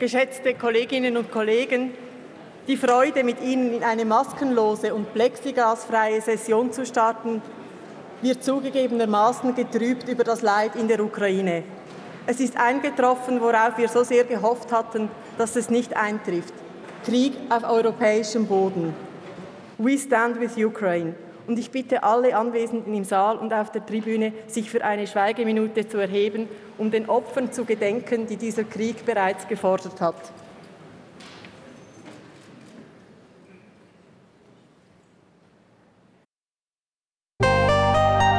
geschätzte 0.00 0.54
Kolleginnen 0.54 1.16
und 1.16 1.30
Kollegen, 1.30 1.92
die 2.66 2.76
Freude, 2.76 3.22
mit 3.22 3.40
Ihnen 3.42 3.74
in 3.74 3.84
eine 3.84 4.04
maskenlose 4.04 4.94
und 4.94 5.12
plexiglasfreie 5.12 6.20
Session 6.20 6.72
zu 6.72 6.84
starten, 6.84 7.42
wird 8.22 8.42
zugegebenermaßen 8.42 9.54
getrübt 9.54 10.08
über 10.08 10.24
das 10.24 10.42
Leid 10.42 10.74
in 10.74 10.88
der 10.88 11.00
Ukraine. 11.00 11.62
Es 12.26 12.40
ist 12.40 12.56
eingetroffen, 12.56 13.40
worauf 13.40 13.76
wir 13.76 13.88
so 13.88 14.02
sehr 14.02 14.24
gehofft 14.24 14.72
hatten, 14.72 15.08
dass 15.38 15.56
es 15.56 15.70
nicht 15.70 15.96
eintrifft. 15.96 16.54
Krieg 17.04 17.34
auf 17.48 17.64
europäischem 17.64 18.46
Boden. 18.46 18.94
We 19.78 19.98
stand 19.98 20.40
with 20.40 20.56
Ukraine. 20.56 21.14
Und 21.50 21.58
ich 21.58 21.72
bitte 21.72 22.04
alle 22.04 22.36
Anwesenden 22.36 22.94
im 22.94 23.02
Saal 23.02 23.36
und 23.36 23.52
auf 23.52 23.72
der 23.72 23.84
Tribüne, 23.84 24.32
sich 24.46 24.70
für 24.70 24.84
eine 24.84 25.08
Schweigeminute 25.08 25.88
zu 25.88 25.98
erheben, 25.98 26.48
um 26.78 26.92
den 26.92 27.08
Opfern 27.08 27.50
zu 27.50 27.64
gedenken, 27.64 28.28
die 28.28 28.36
dieser 28.36 28.62
Krieg 28.62 29.04
bereits 29.04 29.48
gefordert 29.48 30.00
hat. 30.00 30.14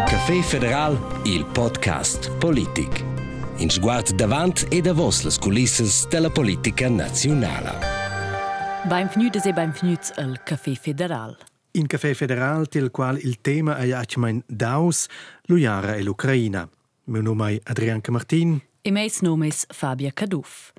Café 0.08 0.42
Federal, 0.42 0.98
il 1.26 1.44
podcast 1.54 2.32
Politik. 2.40 3.04
In 3.58 3.70
sguard 3.70 4.18
davant 4.18 4.66
e 4.72 4.82
davos 4.82 5.26
les 5.26 5.38
culisses 5.38 6.08
della 6.08 6.30
politica 6.30 6.88
nazionale. 6.88 7.74
Benvenuti 8.88 9.42
e 9.44 9.52
benvenuti 9.52 10.14
al 10.16 10.40
Café 10.46 10.78
Federal. 10.80 11.51
In 11.74 11.88
Café 11.88 12.14
Federal, 12.14 12.68
til 12.68 12.90
qual 12.92 13.18
il 13.24 13.40
tema 13.42 13.78
è 13.78 13.92
atgemain 13.92 14.44
daus, 14.48 15.08
l'Uiara 15.48 15.96
e 15.96 16.04
l'Ucraina. 16.04 16.70
Meu 17.06 17.22
nome 17.22 17.56
è 17.56 17.60
Adrianca 17.64 18.12
Martin. 18.12 18.62
E 18.82 18.92
meis 18.92 19.22
nome 19.22 19.48
è 19.48 19.52
Fabia 19.70 20.12
Caduff. 20.12 20.74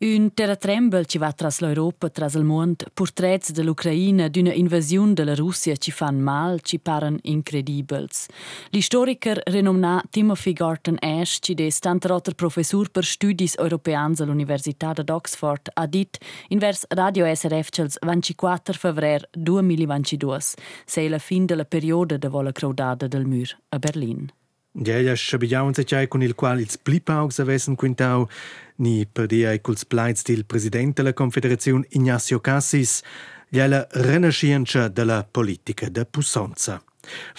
Un 0.00 0.30
terratrembel 0.32 1.06
ci 1.06 1.18
va 1.18 1.32
tras 1.32 1.58
l'Europa, 1.58 2.08
tras 2.08 2.34
il 2.34 2.44
mond, 2.44 2.84
portrets 2.94 3.50
dell'Ucraina, 3.50 4.28
d'una 4.28 4.52
invasiun 4.52 5.12
della 5.12 5.34
Russia 5.34 5.74
ci 5.74 5.90
fan 5.90 6.20
mal, 6.20 6.60
ci 6.60 6.78
paren 6.78 7.18
incredibels. 7.22 8.28
L'historiker 8.70 9.40
renomnà 9.46 10.00
Timothy 10.08 10.52
Garton 10.52 10.98
Ash, 11.00 11.38
ci 11.40 11.54
des 11.54 11.80
tantarotter 11.80 12.34
professur 12.34 12.90
per 12.92 13.04
studis 13.04 13.56
europeans 13.58 14.20
all'Università 14.20 14.92
d'Oxford, 14.92 15.70
ha 15.74 15.86
dit 15.86 16.16
in 16.50 16.58
vers 16.58 16.84
Radio 16.90 17.26
SRF 17.34 17.70
cels 17.70 17.98
24 18.00 18.78
febrer 18.78 19.28
2022, 19.32 20.38
sei 20.86 21.08
la 21.08 21.18
fin 21.18 21.44
della 21.44 21.64
perioda 21.64 22.16
de 22.16 22.28
vola 22.28 22.52
craudada 22.52 23.08
del 23.08 23.26
mur 23.26 23.48
a 23.70 23.78
Berlin. 23.80 24.30
Gli 24.70 25.16
schabigliaun 25.16 25.72
se 25.74 26.08
con 26.08 26.22
il 26.22 26.34
qual 26.34 26.60
ils 26.60 26.76
blipaugs 26.76 27.38
avessen 27.38 27.74
quintau, 27.74 28.28
ni 28.76 29.06
per 29.06 29.26
dia 29.26 29.58
culs 29.60 29.84
plaids 29.84 30.22
del 30.22 30.44
presidente 30.44 31.02
della 31.02 31.14
Confederazione 31.14 31.86
Ignacio 31.90 32.38
Cassis, 32.40 33.02
gliela 33.48 33.86
renascienza 33.90 34.88
della 34.88 35.26
politica 35.28 35.88
de 35.88 36.04
Pussonza. 36.04 36.82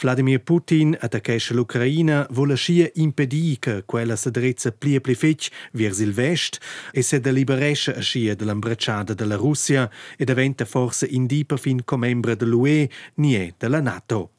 Vladimir 0.02 0.42
Putin 0.42 0.98
attaccesce 1.00 1.54
l'Ucraina 1.54 2.26
vuole 2.32 2.56
scia 2.56 2.90
impedì 2.96 3.58
che 3.60 3.84
quella 3.86 4.16
si 4.16 4.32
drezza 4.32 4.72
plie 4.72 5.00
pli 5.00 5.14
fetg 5.14 5.48
vers 5.74 6.00
il 6.00 6.12
vest 6.12 6.58
e 6.92 7.04
se 7.04 7.20
deliberesce 7.20 7.94
a 7.94 8.00
scia 8.02 8.34
dell'imbracciata 8.34 9.14
della 9.14 9.36
Russia 9.36 9.90
e 10.18 10.26
diventa 10.26 10.66
forse 10.66 11.06
indipa 11.06 11.58
fin 11.58 11.84
membro 11.98 12.36
dell'UE 12.36 12.90
nie 13.16 13.54
della 13.58 13.80
NATO. 13.80 14.32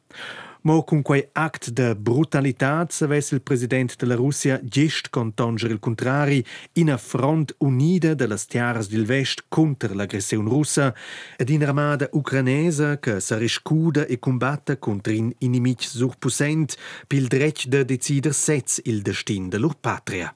Mo 0.63 0.83
con 0.83 1.01
quei 1.01 1.27
act 1.33 1.71
de 1.71 1.95
brutalitat 1.95 2.91
savess 2.91 3.31
il 3.31 3.41
president 3.41 3.95
della 3.95 4.13
Russia 4.13 4.59
gest 4.63 5.09
contonger 5.09 5.71
il 5.71 5.79
contrari 5.79 6.45
in 6.73 6.91
a 6.91 6.97
front 6.97 7.55
unida 7.57 8.13
de 8.13 8.27
las 8.27 8.45
tiaras 8.45 8.87
del 8.87 9.05
vest 9.05 9.45
contra 9.47 9.91
l'aggressione 9.95 10.47
russa 10.47 10.93
ed 11.35 11.49
in 11.49 11.63
armada 11.63 12.07
ucranesa 12.11 12.99
che 12.99 13.19
sa 13.19 13.37
riscuda 13.37 14.05
e 14.05 14.19
combatta 14.19 14.77
contra 14.77 15.13
in 15.13 15.33
inimic 15.39 15.81
surpussent 15.81 16.77
pil 17.07 17.27
dretg 17.27 17.65
de 17.65 17.83
decider 17.83 18.33
sez 18.33 18.81
il 18.83 19.01
destin 19.01 19.49
de 19.49 19.57
lor 19.57 19.75
patria. 19.79 20.35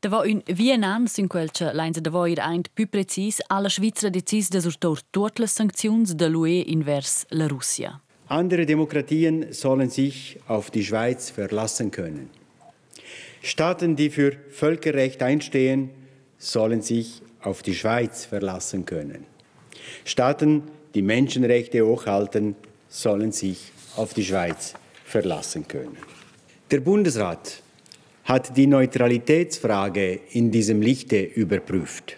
Da 0.00 0.08
war 0.08 0.26
un 0.26 0.42
vienans 0.44 1.18
in 1.18 1.28
quel 1.28 1.52
che 1.52 1.72
leins 1.72 2.00
da 2.00 2.10
var 2.10 2.26
eint 2.26 2.70
più 2.74 2.88
precis 2.88 3.38
alla 3.46 3.68
Svizra 3.68 4.08
decis 4.10 4.48
de 4.48 4.60
surtor 4.60 4.98
tutte 5.10 5.40
le 5.40 5.46
sanctions 5.46 6.14
de 6.14 6.26
l'UE 6.26 6.64
invers 6.66 7.26
la 7.28 7.46
Russia. 7.46 8.00
Andere 8.32 8.64
Demokratien 8.64 9.52
sollen 9.52 9.90
sich 9.90 10.38
auf 10.48 10.70
die 10.70 10.84
Schweiz 10.84 11.28
verlassen 11.28 11.90
können. 11.90 12.30
Staaten, 13.42 13.94
die 13.94 14.08
für 14.08 14.32
Völkerrecht 14.48 15.22
einstehen, 15.22 15.90
sollen 16.38 16.80
sich 16.80 17.20
auf 17.42 17.62
die 17.62 17.74
Schweiz 17.74 18.24
verlassen 18.24 18.86
können. 18.86 19.26
Staaten, 20.06 20.62
die 20.94 21.02
Menschenrechte 21.02 21.84
hochhalten, 21.84 22.56
sollen 22.88 23.32
sich 23.32 23.70
auf 23.96 24.14
die 24.14 24.24
Schweiz 24.24 24.72
verlassen 25.04 25.68
können. 25.68 25.98
Der 26.70 26.80
Bundesrat 26.80 27.60
hat 28.24 28.56
die 28.56 28.66
Neutralitätsfrage 28.66 30.18
in 30.30 30.50
diesem 30.50 30.80
Lichte 30.80 31.20
überprüft. 31.22 32.16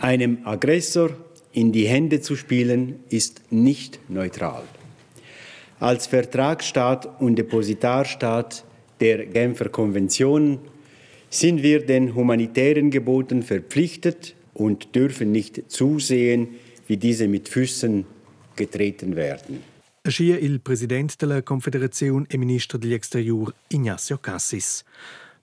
Einem 0.00 0.40
Aggressor 0.44 1.12
in 1.52 1.72
die 1.72 1.88
Hände 1.88 2.20
zu 2.20 2.36
spielen, 2.36 3.00
ist 3.08 3.40
nicht 3.50 4.00
neutral. 4.10 4.64
Als 5.78 6.06
Vertragsstaat 6.06 7.20
und 7.20 7.36
Depositarstaat 7.36 8.64
der 9.00 9.26
Genfer 9.26 9.68
Konvention 9.68 10.58
sind 11.28 11.62
wir 11.62 11.84
den 11.84 12.14
humanitären 12.14 12.90
Geboten 12.90 13.42
verpflichtet 13.42 14.34
und 14.54 14.94
dürfen 14.94 15.32
nicht 15.32 15.70
zusehen, 15.70 16.48
wie 16.86 16.96
diese 16.96 17.28
mit 17.28 17.48
Füßen 17.48 18.06
getreten 18.56 19.16
werden. 19.16 19.62
Aschia 20.02 20.36
il 20.38 20.60
president 20.60 21.20
della 21.20 21.42
Confederazione 21.42 22.26
e 22.28 22.38
ministro 22.38 22.78
degli 22.78 22.94
exterior 22.94 23.52
Ignacio 23.68 24.18
Cassis. 24.18 24.84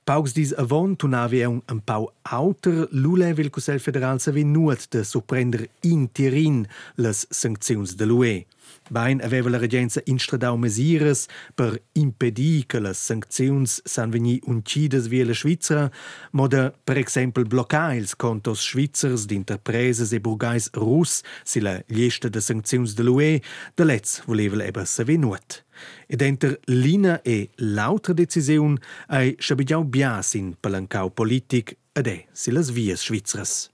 Paugs 0.06 0.34
dis 0.34 0.54
avon 0.54 0.96
tunava 0.96 1.48
un, 1.48 1.62
un 1.70 1.80
pau 1.80 2.12
auter, 2.24 2.88
l'ULE 2.92 3.34
vil 3.36 3.50
Cussel 3.50 3.80
Federal 3.80 4.20
sa 4.20 4.32
nuot 4.32 4.88
de 4.90 5.04
surprender 5.04 5.68
in 5.82 6.10
tirin 6.12 6.68
les 6.96 7.28
sancziuns 7.30 7.96
de 7.96 8.06
l'UE. 8.06 8.46
Bain 8.90 9.22
aveva 9.22 9.50
la 9.50 9.58
regenza 9.58 10.02
instradau 10.06 10.58
mesires 10.58 11.28
per 11.56 11.82
impedir 11.94 12.66
che 12.66 12.80
le 12.80 12.94
sancziuns 12.94 13.82
san 13.86 14.12
veni 14.12 14.40
uncidas 14.46 15.08
via 15.08 15.26
la 15.26 15.34
Svizra, 15.34 15.92
moda 16.32 16.74
per 16.84 16.98
exempel 16.98 17.46
bloccar 17.46 17.96
ils 17.96 18.16
contos 18.16 18.62
svizzers 18.62 19.26
d'interpreses 19.26 20.12
e 20.12 20.20
burgais 20.20 20.70
russ 20.74 21.22
si 21.44 21.60
la 21.60 21.82
lista 21.88 22.30
de 22.30 22.42
sancziuns 22.42 22.94
de 22.96 23.04
l'UE, 23.04 23.42
de 23.76 23.84
letz 23.84 24.22
voleva 24.26 24.64
eba 24.64 24.86
sa 24.86 25.04
venuot. 25.04 25.64
Ed 26.08 26.22
enter 26.22 26.60
l'ina 26.68 27.22
e 27.24 27.50
l'autra 27.56 28.14
decisiun 28.14 28.78
ai 29.08 29.36
schabigiau 29.40 29.84
bias 29.84 30.34
in 30.36 30.56
palancau 30.60 31.10
politic 31.10 31.78
ed 31.94 32.08
è 32.08 32.26
si 32.32 32.52
las 32.52 32.70
vias 32.70 33.02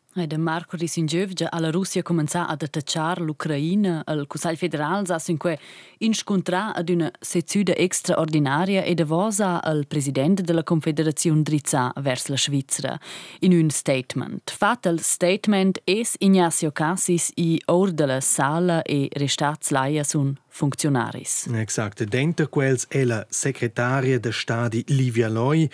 svizzras. 0.09 0.27
De 0.27 0.37
Marco 0.37 0.77
di 0.77 0.87
Singiövgia 0.87 1.49
alla 1.51 1.71
Russia 1.71 2.01
comença 2.01 2.47
ad 2.47 2.61
attacciar 2.61 3.19
l'Ucraina. 3.21 4.03
Il 4.07 4.25
Consiglio 4.27 4.55
federale 4.55 5.05
sa 5.05 5.19
sinque 5.19 5.59
inscontrà 5.99 6.73
ad 6.73 6.89
una 6.89 7.11
sezione 7.19 7.75
extraordinaria 7.75 8.83
e 8.83 8.93
davosa 8.93 9.61
al 9.61 9.85
presidente 9.87 10.41
della 10.41 10.63
Confederazione 10.63 11.41
Drizza 11.43 11.91
vers 11.97 12.27
la 12.27 12.37
Svizzera 12.37 12.99
in 13.39 13.53
un 13.53 13.69
statement. 13.69 14.51
Fat 14.51 14.85
il 14.85 14.99
statement 14.99 15.81
es 15.85 16.15
Ignacio 16.19 16.71
Cassis 16.71 17.31
i 17.35 17.61
or 17.65 17.91
della 17.91 18.21
sala 18.21 18.81
e 18.81 19.09
restats 19.13 19.69
laia 19.69 20.03
sun 20.03 20.37
funzionaris. 20.47 21.47
Exact. 21.53 22.03
Dentro 22.03 22.47
quels 22.47 22.85
è 22.87 23.03
la 23.03 23.25
segretaria 23.29 24.19
de 24.19 24.31
Stadi 24.31 24.83
Livia 24.87 25.29
Loi, 25.29 25.69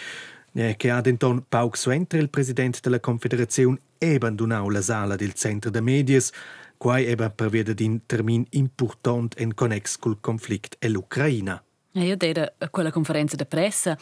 che 0.56 0.90
ha 0.90 1.02
denton 1.02 1.44
Pauk 1.50 1.76
Suentre, 1.76 2.20
il 2.20 2.30
presidente 2.30 2.80
della 2.82 3.02
Confederazione, 3.02 3.78
abbandonau 4.00 4.70
la 4.70 4.82
sala 4.82 5.16
del 5.18 5.34
centro 5.34 5.70
de 5.70 5.82
medias, 5.82 6.32
quai 6.78 7.06
eba 7.06 7.29
prevede 7.29 7.74
din 7.74 8.06
termin 8.06 8.46
important 8.52 9.35
en 9.38 9.53
connex 9.53 9.97
col 9.97 10.20
conflict 10.22 10.78
e 10.79 10.88
l'Ucraina. 10.90 11.65
Io 11.96 12.16
era 12.20 12.53
a 12.58 12.70
quella 12.70 12.92
conferenza 12.92 13.38
de 13.38 13.46
pressa 13.46 13.97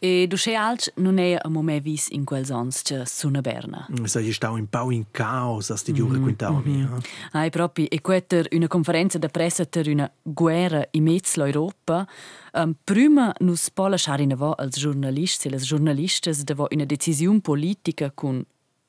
e 0.00 0.26
du 0.26 0.36
sei 0.36 0.56
alc 0.56 0.92
non 0.96 1.18
è 1.18 1.38
a 1.40 1.48
moment 1.48 1.80
vis 1.80 2.08
in 2.08 2.24
quel 2.24 2.44
sons 2.44 2.82
che 2.82 3.06
suna 3.06 3.40
berna. 3.40 3.86
Sa 4.04 4.20
gli 4.20 4.32
stau 4.32 4.56
in 4.56 4.68
pau 4.68 4.90
in 4.90 5.04
caos 5.12 5.70
asti 5.70 5.92
giure 5.92 6.18
mm 6.18 6.20
-hmm. 6.20 6.22
quintau 6.22 6.62
mi. 6.64 6.76
Mm 6.76 6.84
-hmm. 6.84 7.04
Ai 7.32 7.50
proprio 7.50 7.86
e 7.88 8.00
quetter 8.00 8.48
una 8.50 8.66
conferenza 8.66 9.18
de 9.18 9.28
pressa 9.28 9.64
ter 9.64 9.88
una 9.88 10.10
guerra 10.22 10.84
in 10.92 11.04
mezzo 11.04 11.40
l'Europa. 11.40 12.06
Um, 12.52 12.74
prima 12.84 13.32
nus 13.38 13.70
po 13.70 13.86
lasciare 13.86 14.22
in 14.22 14.32
avo 14.32 14.52
als 14.52 14.78
giornalisti 14.78 15.48
e 15.48 15.50
le 15.50 15.58
giornalistes 15.58 16.42
devo 16.42 16.66
una 16.70 16.84
decisione 16.84 17.40
politica 17.40 18.10
con 18.12 18.44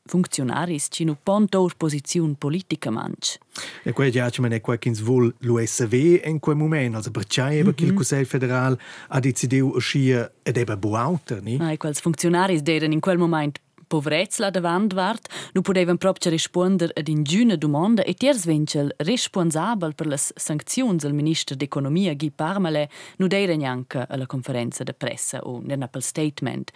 funzionaris 0.08 0.88
ci 0.90 1.04
nu 1.04 1.16
pontor 1.24 1.76
posiziun 1.76 2.36
politica 2.36 2.90
manch. 2.90 3.38
E 3.84 3.92
quei 3.92 4.12
giacmen 4.12 4.52
è 4.52 4.62
quei 4.62 4.78
kins 4.78 5.02
vol 5.02 5.34
l'USV 5.40 6.22
in 6.26 6.40
quel 6.40 6.56
moment, 6.56 6.96
also 6.96 7.12
perciai 7.12 7.60
eba 7.60 7.70
mm 7.70 7.74
-hmm. 7.74 7.86
il 7.86 7.94
Consiglio 7.94 8.26
federal 8.26 8.80
ha 9.10 9.20
decidiu 9.20 9.72
uscia 9.76 10.32
ed 10.44 10.58
eba 10.58 10.76
buauter, 10.78 11.42
ni? 11.42 11.58
Ah, 11.60 11.78
quels 11.78 12.00
funzionaris 12.00 12.62
deren 12.62 12.92
in 12.92 13.00
quel 13.00 13.18
moment 13.18 13.60
povrezza 13.88 14.50
davant 14.50 14.94
vart, 14.94 15.28
nu 15.54 15.62
podevan 15.62 15.98
proprio 15.98 16.32
rispondere 16.32 16.94
ad 16.96 17.08
ingüna 17.08 17.56
domanda 17.56 18.04
e 18.04 18.14
tiers 18.14 18.46
vincel 18.46 18.94
responsabel 18.98 19.96
per 19.96 20.08
le 20.08 20.18
sanzioni 20.18 21.00
al 21.04 21.14
ministro 21.14 21.56
d'economia 21.56 22.14
Guy 22.14 22.32
Parmale 22.32 22.90
nu 23.18 23.28
deira 23.28 23.56
neanche 23.56 24.06
alla 24.08 24.26
conferenza 24.26 24.84
de 24.84 24.94
pressa 24.94 25.40
o 25.44 25.62
nel 25.64 25.82
Apple 25.82 26.02
statement. 26.02 26.72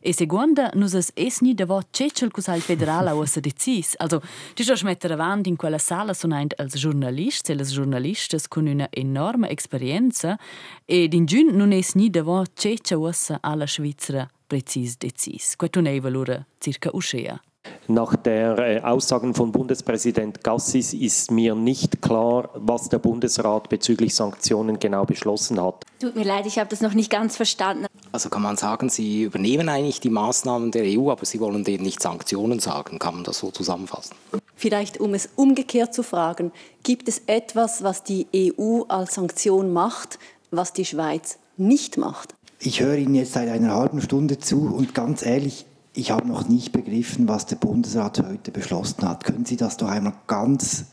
E 0.00 0.12
seconda, 0.12 0.70
nus 0.74 0.94
es 0.94 1.10
es 1.14 1.40
ni 1.40 1.54
davot 1.54 1.86
cecel 1.90 2.30
cusal 2.30 2.60
federal 2.60 3.08
au 3.08 3.24
se 3.26 3.40
decis. 3.40 3.94
Also, 3.98 4.22
ti 4.54 4.62
scho 4.62 4.84
mettere 4.84 5.12
avant 5.14 5.46
in 5.46 5.56
quella 5.56 5.78
sala 5.78 6.14
sonaint 6.14 6.54
als 6.58 6.74
giornalisti 6.76 7.52
e 7.52 7.54
les 7.54 7.72
giornalistas 7.72 8.48
con 8.48 8.66
una 8.66 8.88
enorme 8.90 9.48
experienza 9.48 10.38
ed 10.86 11.12
in 11.12 11.26
giun 11.26 11.54
nun 11.54 11.72
es 11.72 11.94
ni 11.94 12.10
davot 12.10 12.50
cecel 12.54 12.98
ussa 12.98 13.38
alla 13.40 13.66
Schweizer 13.66 14.28
precis 14.50 14.98
decis. 14.98 15.56
Ei 15.86 16.00
valura 16.02 16.44
circa 16.60 16.90
uschea. 16.92 17.40
Nach 17.88 18.16
der 18.16 18.58
äh, 18.58 18.80
Aussagen 18.80 19.34
von 19.34 19.52
Bundespräsident 19.52 20.42
Gassis 20.42 20.94
ist 20.94 21.30
mir 21.30 21.54
nicht 21.54 22.00
klar, 22.00 22.48
was 22.54 22.88
der 22.88 22.98
Bundesrat 22.98 23.68
bezüglich 23.68 24.14
Sanktionen 24.14 24.78
genau 24.78 25.04
beschlossen 25.04 25.60
hat. 25.60 25.84
Tut 26.00 26.16
mir 26.16 26.24
leid, 26.24 26.46
ich 26.46 26.58
habe 26.58 26.70
das 26.70 26.80
noch 26.80 26.94
nicht 26.94 27.10
ganz 27.10 27.36
verstanden. 27.36 27.86
Also 28.12 28.28
kann 28.28 28.42
man 28.42 28.56
sagen, 28.56 28.88
Sie 28.88 29.24
übernehmen 29.24 29.68
eigentlich 29.68 30.00
die 30.00 30.10
Maßnahmen 30.10 30.70
der 30.70 30.84
EU, 30.84 31.10
aber 31.10 31.26
Sie 31.26 31.38
wollen 31.40 31.64
denen 31.64 31.84
nicht 31.84 32.00
Sanktionen 32.00 32.60
sagen. 32.60 32.98
Kann 32.98 33.14
man 33.14 33.24
das 33.24 33.38
so 33.38 33.50
zusammenfassen? 33.50 34.16
Vielleicht 34.56 34.98
um 34.98 35.14
es 35.14 35.28
umgekehrt 35.36 35.92
zu 35.92 36.02
fragen, 36.02 36.52
gibt 36.82 37.08
es 37.08 37.22
etwas, 37.26 37.82
was 37.82 38.02
die 38.02 38.26
EU 38.34 38.82
als 38.88 39.14
Sanktion 39.14 39.72
macht, 39.72 40.18
was 40.50 40.72
die 40.72 40.84
Schweiz 40.84 41.38
nicht 41.56 41.98
macht? 41.98 42.34
Ich 42.62 42.82
höre 42.82 42.96
Ihnen 42.96 43.14
jetzt 43.14 43.32
seit 43.32 43.48
einer 43.48 43.74
halben 43.74 44.02
Stunde 44.02 44.38
zu 44.38 44.74
und 44.74 44.94
ganz 44.94 45.24
ehrlich, 45.24 45.64
ich 45.94 46.10
habe 46.10 46.28
noch 46.28 46.46
nicht 46.46 46.72
begriffen, 46.72 47.26
was 47.26 47.46
der 47.46 47.56
Bundesrat 47.56 48.22
heute 48.22 48.50
beschlossen 48.50 49.08
hat. 49.08 49.24
Können 49.24 49.46
Sie 49.46 49.56
das 49.56 49.78
doch 49.78 49.88
einmal 49.88 50.12
ganz 50.26 50.84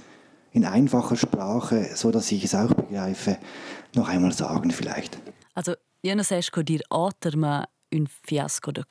in 0.54 0.64
einfacher 0.64 1.18
Sprache, 1.18 1.90
so 1.94 2.10
dass 2.10 2.31
ich 2.31 2.46
es 2.46 2.56
auch 2.56 2.74
begreife, 2.74 3.38
noch 3.94 4.08
einmal 4.08 4.31
sagen 4.31 4.72
vielleicht? 4.72 5.19
Also, 5.56 5.74
io 6.04 6.24
sesco 6.24 6.64
dir 6.64 6.80
oter, 6.90 7.36
ma 7.36 7.66
un 7.94 8.08
fiasco 8.08 8.72
de 8.72 8.86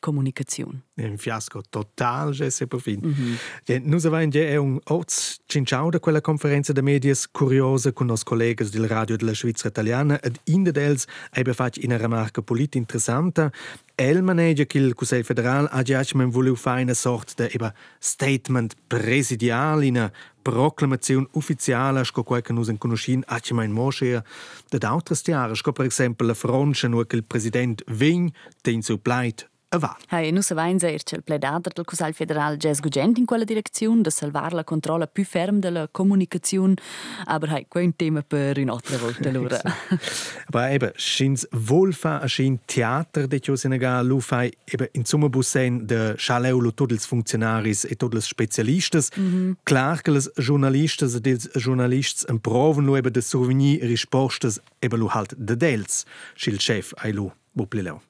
comunicazione. 0.96 1.10
Un 1.10 1.16
fiasco 1.18 1.62
total, 1.68 2.32
Jesse 2.32 2.66
Profin. 2.66 3.00
Mm 3.04 3.12
-hmm. 3.12 3.38
ja, 3.64 3.78
noi 3.82 3.98
avevamo 3.98 4.28
già 4.28 4.60
un 4.60 4.78
oz 4.84 5.40
cinciao 5.46 5.90
da 5.90 6.00
quella 6.00 6.20
conferenza 6.20 6.72
de 6.72 6.82
medias 6.82 7.26
curiosa 7.30 7.92
con 7.92 8.06
nos 8.06 8.22
colleghi 8.22 8.68
del 8.70 8.88
radio 8.88 9.16
della 9.16 9.34
Svizzera 9.34 9.68
italiana 9.68 10.18
ed 10.20 10.38
in 10.44 10.64
dels 10.64 11.06
ebbe 11.32 11.52
fatto 11.52 11.80
una 11.84 11.96
remarca 11.96 12.42
polit 12.42 12.74
interessante. 12.74 13.50
El 13.94 14.22
manege 14.22 14.66
che 14.66 14.78
il 14.78 14.94
Consiglio 14.94 15.24
federale 15.24 15.68
ha 15.70 15.82
già 15.82 16.02
voluto 16.12 16.56
fare 16.56 16.82
una 16.82 16.94
sorta 16.94 17.46
di 17.46 17.58
statement 17.98 18.74
presidiale, 18.86 19.88
una 19.88 20.12
proclamazione 20.42 21.26
ufficiale, 21.32 22.04
sco 22.04 22.22
quel 22.22 22.42
che 22.42 22.52
noi 22.52 22.76
conosciamo, 22.78 23.22
ha 23.26 23.38
già 23.38 23.64
in 23.64 23.72
Moschea, 23.72 24.22
da 24.68 24.90
altre 24.90 25.14
stiare, 25.14 25.54
per 25.72 25.86
esempio 25.86 26.26
la 26.26 26.34
Francia, 26.34 26.88
che 27.06 27.16
il 27.16 27.24
presidente 27.24 27.84
Ving, 27.86 28.30
den 28.62 28.82
so 28.82 28.98
pleit 28.98 29.48
avanti. 29.68 30.04
Hey, 30.08 30.30
nu 30.30 30.40
savein 30.40 30.78
ser 30.78 31.02
che 31.02 31.16
il 31.16 31.22
pledader 31.22 31.72
del 31.72 31.84
Consiglio 31.84 32.12
federal 32.12 32.56
Jazz 32.56 32.80
Gugent 32.80 33.18
in 33.18 33.24
quella 33.24 33.44
direzione, 33.44 34.02
da 34.02 34.10
salvar 34.10 34.52
la 34.52 34.64
controlla 34.64 35.06
più 35.06 35.24
ferm 35.24 35.58
della 35.58 35.88
comunicazione, 35.90 36.74
aber 37.24 37.50
hey, 37.50 37.66
quel 37.68 37.92
tema 37.96 38.22
per 38.22 38.58
un'altra 38.58 38.96
volta 38.98 39.28
allora. 39.28 39.60
aber 40.46 40.70
eben, 40.70 40.92
schins 40.96 41.46
wohlfa 41.50 42.20
a 42.20 42.26
schin 42.26 42.60
theater 42.64 43.26
de 43.26 43.40
jo 43.40 43.56
Senegal 43.56 44.06
lu 44.06 44.20
fai 44.20 44.52
eben 44.64 44.88
in 44.92 45.04
Summe 45.04 45.28
bussen 45.28 45.86
de 45.86 46.14
Chaleu 46.16 46.60
lo 46.60 46.72
tots 46.72 46.92
els 46.92 47.06
funcionaris 47.06 47.84
e 47.84 47.96
tots 47.96 48.14
els 48.14 48.26
specialistes. 48.26 49.10
Mm 49.16 49.30
-hmm. 49.30 49.56
Clar 49.64 50.02
que 50.02 50.10
les 50.10 50.30
journalistes 50.36 51.14
e 51.14 51.30
els 51.30 51.48
journalists 51.52 52.24
en 52.28 52.40
proven 52.40 52.84
lo 52.84 52.96
eben 52.96 53.12
de 53.12 53.20
survenir 53.20 53.80
rispostes 53.82 54.60
eben 54.80 54.98
lo 54.98 55.08
halt 55.08 55.34
de 55.36 55.56
dels, 55.56 56.04
schil 56.34 56.58
chef 56.58 56.92
ai 56.96 57.12
lo 57.12 57.32
buplileu. 57.52 58.00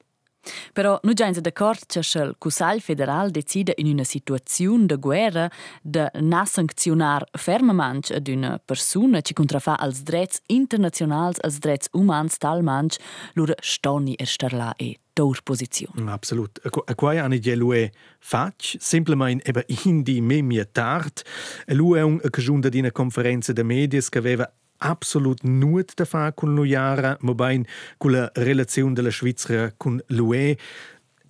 Però 0.73 0.99
nu 1.03 1.13
già 1.13 1.29
d'accordo 1.31 1.85
che 1.87 1.99
il 1.99 2.35
Consiglio 2.37 2.79
federale 2.79 3.31
decide 3.31 3.73
in 3.77 3.87
una 3.87 4.03
situazione 4.03 4.85
di 4.85 4.95
guerra 4.95 5.49
di 5.81 6.03
non 6.21 6.45
sanzionare 6.45 7.25
fermamente 7.31 8.15
ad 8.15 8.27
una 8.27 8.59
persona 8.63 9.21
che 9.21 9.33
contrafà 9.33 9.77
als 9.77 10.01
drets 10.01 10.39
internazionali, 10.47 11.35
als 11.41 11.59
drets 11.59 11.87
umans 11.91 12.37
talmanch, 12.37 12.97
loro 13.33 13.53
stoni 13.59 14.13
e 14.15 14.25
starla 14.25 14.75
e 14.75 14.99
tor 15.17 15.41
posizione. 15.41 16.11
Absolut. 16.11 16.59
A 16.85 16.93
quai 16.93 17.17
anni 17.17 17.39
di 17.39 17.55
lui 17.55 17.91
fac, 18.19 18.75
semplicemente 18.77 19.49
eba 19.49 19.63
in 19.85 20.03
di 20.03 20.21
memia 20.21 20.65
tard, 20.65 21.21
e 21.65 21.73
lui 21.73 21.97
è 21.97 22.03
un 22.03 22.19
cagiun 22.29 22.59
di 22.59 22.79
una 22.79 22.91
conferenza 22.91 23.51
de 23.51 23.63
medias 23.63 24.09
che 24.09 24.19
aveva 24.19 24.47
absolut 24.77 25.43
nuot 25.43 25.93
da 25.95 26.05
fa 26.05 26.33
con 26.33 26.53
lo 26.53 26.65
Jara, 26.65 27.17
ma 27.21 27.33
bain 27.33 27.65
con 27.97 28.11
la 28.11 28.29
relazione 28.33 28.93
della 28.93 29.11
Svizzera 29.11 29.73
con 29.75 30.01
l'UE 30.07 30.57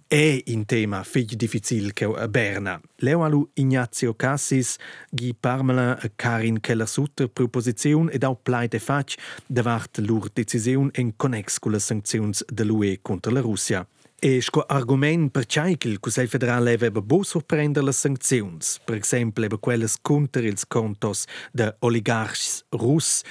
è 0.09 0.41
un 0.47 0.63
tema 0.63 1.03
figlio 1.03 1.35
difficile 1.35 1.91
che 1.91 2.05
a 2.05 2.27
Berna. 2.29 2.79
Leo 2.97 3.25
alu 3.25 3.49
Ignazio 3.55 4.13
Cassis, 4.13 4.77
Guy 5.09 5.35
Parmela 5.37 5.99
e 5.99 6.13
Karin 6.15 6.61
Keller-Sutter 6.61 7.27
proposizione 7.27 8.11
ed 8.11 8.23
au 8.23 8.39
pleite 8.41 8.79
fac 8.79 9.15
davart 9.45 9.97
lur 9.97 10.29
decisione 10.31 10.91
in 10.95 11.17
connex 11.17 11.59
con 11.59 11.73
le 11.73 11.79
sanzioni 11.79 12.31
dell'UE 12.47 12.99
contro 13.01 13.33
la 13.33 13.41
Russia. 13.41 13.85
E 14.19 14.41
sco 14.41 14.61
argument 14.61 15.29
per 15.29 15.45
cai 15.45 15.77
che 15.77 15.89
il 15.89 15.99
federale 16.27 16.73
aveva 16.73 17.01
bo 17.01 17.21
sorprendere 17.21 17.85
le 17.85 17.91
sanzioni, 17.91 18.57
per 18.83 18.97
esempio 18.97 19.47
per 19.47 19.59
quelle 19.59 19.87
contro 20.01 20.41
i 20.41 20.55
contos 20.67 21.25
de 21.51 21.75
oligarchi 21.81 22.63
russi, 22.69 23.23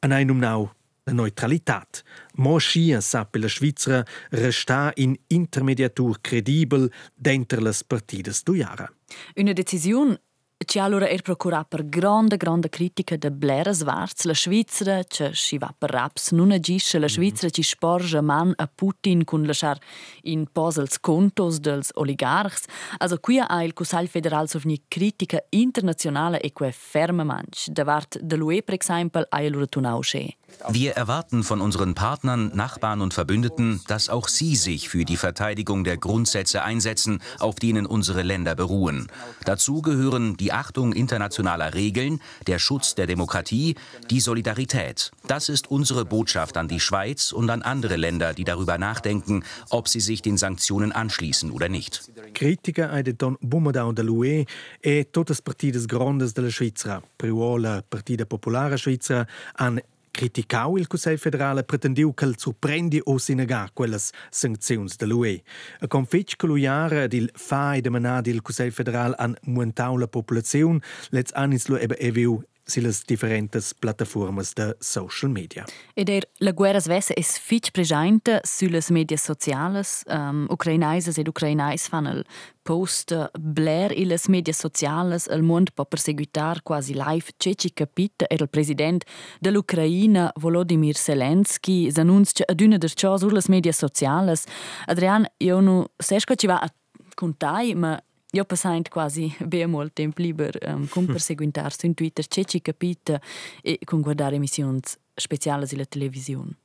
an 0.00 0.10
einem 0.10 0.38
nau 0.38 0.68
la 1.04 1.12
neutralitat. 1.12 2.02
Mo 2.34 2.58
schia 2.58 3.00
sappe 3.00 3.38
la 3.38 3.48
Svizzera 3.48 4.04
resta 4.30 4.90
in 4.96 5.16
intermediatur 5.28 6.20
credibel 6.20 6.90
dentro 7.14 7.60
les 7.60 7.84
partides 7.84 8.42
du 8.42 8.54
jara. 8.54 8.92
Una 9.36 9.52
decisione 9.52 10.20
Ci 10.64 10.78
allora 10.78 11.08
er 11.08 11.22
procura 11.22 11.64
per 11.64 11.88
grande 11.88 12.36
grande 12.36 12.68
critica 12.68 13.16
de 13.16 13.30
Blair 13.30 13.74
Svarz, 13.74 14.24
la 14.24 14.34
Svizzera, 14.34 15.02
che 15.02 15.30
si 15.34 15.58
va 15.58 15.74
per 15.76 15.90
raps, 15.90 16.30
non 16.30 16.52
agisce 16.52 16.98
la 16.98 17.08
Svizzera 17.08 17.50
ci 17.50 17.62
sporge 17.62 18.20
man 18.20 18.52
a 18.56 18.68
Putin 18.72 19.24
con 19.24 19.44
lasciar 19.44 19.78
in 20.22 20.46
posels 20.52 21.00
contos 21.00 21.58
dels 21.58 21.90
oligarchs. 21.94 22.64
Also 22.98 23.18
qui 23.18 23.38
ha 23.38 23.62
il 23.64 23.72
Consiglio 23.72 24.08
federal 24.08 24.48
sovni 24.48 24.82
critica 24.88 25.42
internazionale 25.50 26.40
e 26.40 26.52
que 26.52 26.70
ferma 26.70 27.24
manch. 27.24 27.68
Davart 27.68 28.18
de 28.20 28.36
l'UE, 28.36 28.62
per 28.62 28.76
esempio, 28.78 29.26
ha 29.28 29.36
allora 29.38 29.66
tunau 29.66 30.02
sche. 30.02 30.36
Wir 30.68 30.92
erwarten 30.92 31.42
von 31.42 31.60
unseren 31.60 31.94
Partnern, 31.94 32.52
Nachbarn 32.54 33.00
und 33.00 33.14
Verbündeten, 33.14 33.80
dass 33.88 34.08
auch 34.08 34.28
sie 34.28 34.54
sich 34.56 34.88
für 34.88 35.04
die 35.04 35.16
Verteidigung 35.16 35.82
der 35.82 35.96
Grundsätze 35.96 36.62
einsetzen, 36.62 37.20
auf 37.38 37.56
denen 37.56 37.86
unsere 37.86 38.22
Länder 38.22 38.54
beruhen. 38.54 39.08
Dazu 39.44 39.82
gehören 39.82 40.36
die 40.36 40.51
Achtung 40.52 40.92
internationaler 40.92 41.74
Regeln, 41.74 42.20
der 42.46 42.58
Schutz 42.58 42.94
der 42.94 43.06
Demokratie, 43.06 43.76
die 44.10 44.20
Solidarität. 44.20 45.10
Das 45.26 45.48
ist 45.48 45.70
unsere 45.70 46.04
Botschaft 46.04 46.56
an 46.56 46.68
die 46.68 46.80
Schweiz 46.80 47.32
und 47.32 47.50
an 47.50 47.62
andere 47.62 47.96
Länder, 47.96 48.34
die 48.34 48.44
darüber 48.44 48.78
nachdenken, 48.78 49.44
ob 49.70 49.88
sie 49.88 50.00
sich 50.00 50.22
den 50.22 50.36
Sanktionen 50.36 50.92
anschließen 50.92 51.50
oder 51.50 51.68
nicht. 51.68 52.10
Critica 52.34 52.90
ai 52.90 53.02
de 53.02 53.14
Don 53.14 53.36
Bumadau 53.40 53.92
dell'UE 53.92 54.46
e 54.82 55.04
totes 55.04 55.42
partides 55.42 55.86
grandes 55.88 56.34
della 56.34 56.50
Svizzera, 56.50 57.02
Priuola, 57.18 57.82
Partida 57.88 58.24
Popolare 58.24 58.78
Svizzera, 58.78 59.26
han 59.56 59.80
criticau 60.12 60.76
il 60.76 60.86
Consiglio 60.86 61.16
federale 61.16 61.64
pretendiu 61.64 62.14
che 62.14 62.26
il 62.26 62.38
surprendi 62.38 63.00
o 63.02 63.18
sinega 63.18 63.70
quelles 63.72 64.12
sanzioni 64.30 64.88
dell'UE. 64.96 65.42
A 65.80 65.88
confitch 65.88 66.36
che 66.36 66.46
l'uiara 66.46 67.02
ed 67.02 67.14
il 67.14 67.30
fai 67.34 67.80
de 67.80 67.90
manadi 67.90 68.30
il 68.30 68.42
Consiglio 68.42 68.70
federale 68.70 69.14
han 69.18 69.34
muentau 69.46 69.96
la 69.96 70.06
popolazione, 70.06 70.80
let's 71.10 71.32
anis 71.32 71.66
lo 71.66 71.78
ebe 71.78 71.96
eviu 71.98 72.40
sulle 72.66 72.92
differentes 73.06 73.74
plataformas 73.74 74.54
de 74.54 74.76
social 74.80 75.30
media. 75.32 75.64
Ed 75.94 76.08
er 76.08 76.26
la 76.38 76.52
guerra 76.52 76.80
svessa 76.80 77.14
es 77.16 77.38
fitch 77.38 77.72
presente 77.72 78.40
sulle 78.44 78.80
media 78.90 79.18
sociales, 79.18 80.02
um, 80.06 80.46
ucrainaises 80.50 81.18
ed 81.18 81.28
ucrainais 81.28 81.88
fan 81.88 82.06
el 82.06 82.24
post 82.62 83.12
Blair 83.38 83.92
in 83.92 84.08
les 84.08 84.28
media 84.28 84.54
sociales 84.54 85.26
el 85.26 85.42
mond 85.42 85.72
po 85.74 85.84
perseguitar 85.84 86.62
quasi 86.62 86.94
live 86.94 87.32
ceci 87.38 87.70
capita 87.70 88.26
er 88.30 88.42
el 88.42 88.48
president 88.48 89.04
dell'Ucraina 89.40 90.30
Volodymyr 90.38 90.96
Zelensky 90.96 91.90
s'annunzia 91.90 92.46
ad 92.48 92.60
una 92.60 92.78
der 92.78 92.94
ciò 92.94 93.16
sur 93.18 93.32
les 93.32 93.48
media 93.48 93.72
sociales. 93.72 94.46
Adrian, 94.86 95.26
io 95.38 95.60
nu 95.60 95.84
sesco 95.98 96.34
ci 96.34 96.46
va 96.46 96.60
a 96.60 96.68
contai, 97.14 97.74
ma 97.74 97.98
io 98.34 98.44
passant 98.44 98.88
quasi 98.88 99.34
ben 99.44 99.70
molto 99.70 99.92
tempo 99.94 100.22
libero 100.22 100.58
um, 100.66 100.86
con 100.88 101.06
perseguitar 101.12 101.72
su 101.72 101.92
Twitter 101.92 102.26
c'è 102.26 102.44
ci 102.44 102.60
capita 102.60 103.20
e 103.62 103.78
con 103.84 104.00
guardare 104.00 104.36
emissioni 104.36 104.80
speciali 105.14 105.66
sulla 105.66 105.84
televisione. 105.84 106.56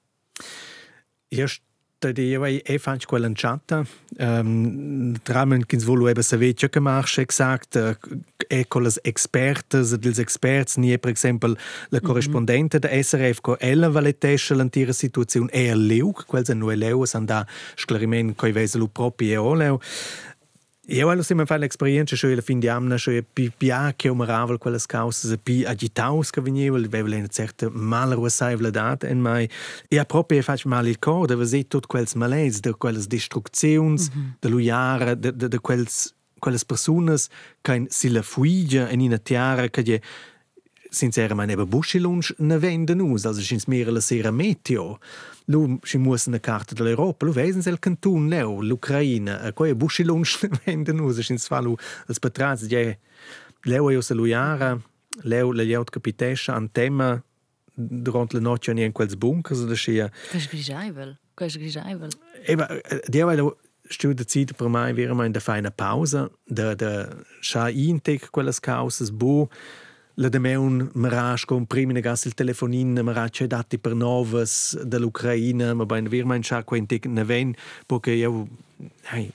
Erst 1.28 1.62
io 2.00 2.46
e 2.46 2.78
fanno 2.78 3.00
quella 3.08 3.28
chatta 3.34 3.84
um, 4.20 5.18
tramen 5.24 5.66
che 5.66 5.78
voleva 5.78 6.22
sapere 6.22 6.54
ciò 6.54 6.68
che 6.68 6.80
marcia 6.80 7.22
exact 7.22 7.98
e 8.48 8.68
con 8.68 8.84
le 8.84 8.92
esperte 9.02 9.98
dels 9.98 10.20
experts 10.20 10.78
nie 10.78 11.00
per 11.00 11.14
esempio 11.14 11.56
la 11.90 12.00
corrispondente 12.00 12.78
da 12.78 12.90
SRF 13.02 13.42
co 13.42 13.58
ella 13.58 13.90
valetesce 13.90 14.54
l'antira 14.54 14.94
situazione 14.94 15.50
e 15.52 15.74
leu 15.74 16.14
quel 16.28 16.46
se 16.46 16.54
no 16.54 16.70
leu 16.70 17.04
sanda 17.06 17.48
sclariment 17.76 18.36
coi 18.36 18.52
veselu 18.52 18.92
proprio 18.92 19.60
e 19.60 19.80
leu 20.90 21.10
io 21.10 21.10
ho 21.10 21.22
sempre 21.22 21.58
l'esperienza 21.58 22.16
che 22.16 22.32
alla 22.32 22.42
fine 22.42 22.60
di 22.60 22.68
anno 22.68 22.96
che 22.96 23.24
più 23.32 23.52
che 23.96 24.08
umorava 24.08 24.58
quelle 24.58 24.80
cause 24.86 25.38
più 25.38 25.64
agitaus 25.68 26.30
che 26.30 26.42
veniva 26.42 26.78
aveva 26.78 27.16
una 27.16 27.28
certa 27.28 27.70
malrosaibilità 27.70 28.98
in 29.10 29.20
mai 29.20 29.50
e 29.88 30.06
proprio 30.06 30.42
faccio 30.42 30.70
male 30.70 30.90
il 30.90 31.00
cuore 31.00 31.28
dove 31.28 31.46
sei 31.46 31.68
tutti 31.68 31.88
quels 31.88 32.14
malaises 32.14 32.62
de 32.62 32.74
quelles 32.78 33.08
distruzioni 33.08 34.00
mm 34.00 34.36
-hmm. 34.42 35.16
de, 35.16 35.32
de, 35.36 35.48
de 35.48 35.60
quels 35.60 36.16
quelles 36.40 36.64
personas 36.64 37.30
che 37.62 37.86
si 37.90 38.10
la 38.10 38.22
fuigia 38.22 38.90
in 38.90 39.02
una 39.02 39.18
tiara 39.18 39.68
che 39.70 40.02
sinceramente 40.90 41.66
Buschelunsch 41.66 42.34
ne 42.40 42.58
venden 42.58 43.02
us, 43.02 43.26
also 43.26 43.42
schins 43.42 43.66
mehr 43.66 43.92
la 43.92 44.00
sera 44.00 44.32
meteo. 44.32 45.00
Lu 45.50 45.80
si 45.84 45.98
muss 45.98 46.28
eine 46.28 46.40
Karte 46.40 46.76
dell'Europa, 46.76 47.26
lu 47.26 47.34
vesen 47.34 47.62
sel 47.62 47.78
Kanton 47.78 48.28
leu, 48.30 48.62
l'Ucraina, 48.62 49.54
quei 49.54 49.74
Buschelunsch 49.74 50.42
ne 50.44 50.50
venden 50.66 51.00
us, 51.00 51.22
schins 51.24 51.48
fa 51.48 51.62
lu 51.62 51.78
als 52.08 52.20
Patraz, 52.20 52.68
je 52.68 52.98
leu 53.64 53.90
io 53.90 54.02
se 54.02 54.14
luiara, 54.14 54.82
leu 55.24 55.54
le 55.54 55.64
jaut 55.64 55.90
capitescha 55.90 56.54
an 56.54 56.68
tema 56.74 57.24
durant 57.78 58.34
la 58.34 58.40
notte 58.40 58.72
in 58.72 58.92
quels 58.92 59.16
bunkers 59.16 59.66
da 59.66 59.76
schia. 59.76 60.10
Quais 60.32 60.50
grigiaivel, 60.50 61.18
quais 61.36 61.56
grigiaivel. 61.56 62.10
Eba, 62.46 62.68
die 63.08 63.26
weil 63.26 63.54
studa 63.90 64.28
Zeit 64.28 64.56
per 64.58 64.70
mai 64.70 64.96
wäre 64.96 65.16
ma 65.16 65.26
in 65.26 65.34
der 65.34 65.42
feine 65.42 65.72
Pause, 65.72 66.30
da 66.46 66.76
da 66.76 67.24
scha 67.42 67.70
intec 67.70 68.32
quelles 68.32 68.60
causas 68.62 69.12
bu 69.12 69.48
la 70.20 70.30
de 70.30 70.40
meun 70.40 70.90
marach 70.94 71.46
con 71.46 71.68
primine 71.68 72.02
gas 72.02 72.26
il 72.26 72.34
telefonin 72.34 73.00
marach 73.04 73.44
dati 73.46 73.78
per 73.78 73.94
novas 73.94 74.76
dall'Ucraina 74.82 75.74
ma 75.74 75.86
ben 75.86 76.10
wir 76.10 76.26
mein 76.26 76.44
scha 76.44 76.64
quente 76.64 77.00
ne 77.06 77.24
ven 77.24 77.56
perché 77.86 78.12
io 78.12 78.48
hey 79.12 79.32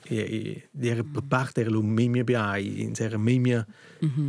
der 0.70 1.04
per 1.04 1.22
parte 1.22 1.60
era 1.60 1.70
lo 1.70 1.82
mimia 1.82 2.24
bi 2.24 2.82
in 2.82 2.94
sera 2.94 3.16
mimia 3.16 3.66